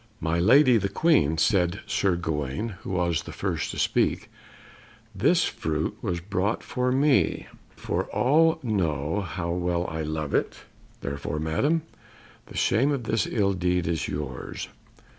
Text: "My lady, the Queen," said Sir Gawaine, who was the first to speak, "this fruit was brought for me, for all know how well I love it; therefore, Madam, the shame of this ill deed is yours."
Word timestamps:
"My 0.19 0.39
lady, 0.39 0.77
the 0.77 0.89
Queen," 0.89 1.37
said 1.37 1.81
Sir 1.85 2.15
Gawaine, 2.15 2.69
who 2.81 2.89
was 2.89 3.21
the 3.21 3.31
first 3.31 3.69
to 3.69 3.77
speak, 3.77 4.31
"this 5.13 5.43
fruit 5.45 5.95
was 6.01 6.19
brought 6.19 6.63
for 6.63 6.91
me, 6.91 7.45
for 7.75 8.05
all 8.05 8.57
know 8.63 9.21
how 9.21 9.51
well 9.51 9.85
I 9.85 10.01
love 10.01 10.33
it; 10.33 10.61
therefore, 11.01 11.37
Madam, 11.37 11.83
the 12.47 12.57
shame 12.57 12.91
of 12.91 13.03
this 13.03 13.27
ill 13.27 13.53
deed 13.53 13.85
is 13.85 14.07
yours." 14.07 14.69